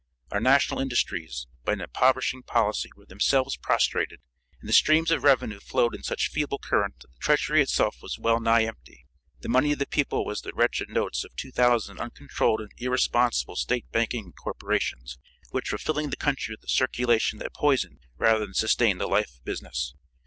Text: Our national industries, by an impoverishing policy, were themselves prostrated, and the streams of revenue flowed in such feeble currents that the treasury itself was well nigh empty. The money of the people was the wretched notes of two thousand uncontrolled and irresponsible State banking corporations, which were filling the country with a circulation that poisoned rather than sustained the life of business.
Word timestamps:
Our 0.31 0.39
national 0.39 0.79
industries, 0.79 1.45
by 1.63 1.73
an 1.73 1.81
impoverishing 1.81 2.41
policy, 2.41 2.89
were 2.97 3.05
themselves 3.05 3.55
prostrated, 3.55 4.19
and 4.59 4.67
the 4.67 4.73
streams 4.73 5.11
of 5.11 5.21
revenue 5.21 5.59
flowed 5.59 5.93
in 5.93 6.01
such 6.01 6.29
feeble 6.31 6.57
currents 6.57 7.01
that 7.03 7.11
the 7.13 7.19
treasury 7.19 7.61
itself 7.61 7.97
was 8.01 8.17
well 8.17 8.39
nigh 8.39 8.63
empty. 8.63 9.05
The 9.41 9.49
money 9.49 9.73
of 9.73 9.77
the 9.77 9.85
people 9.85 10.25
was 10.25 10.41
the 10.41 10.53
wretched 10.55 10.89
notes 10.89 11.23
of 11.23 11.35
two 11.35 11.51
thousand 11.51 11.99
uncontrolled 11.99 12.61
and 12.61 12.71
irresponsible 12.79 13.55
State 13.57 13.91
banking 13.91 14.31
corporations, 14.33 15.19
which 15.51 15.71
were 15.71 15.77
filling 15.77 16.09
the 16.09 16.15
country 16.17 16.53
with 16.53 16.63
a 16.63 16.67
circulation 16.73 17.37
that 17.37 17.53
poisoned 17.53 17.99
rather 18.17 18.39
than 18.39 18.55
sustained 18.55 18.99
the 18.99 19.05
life 19.05 19.29
of 19.35 19.45
business. 19.45 19.93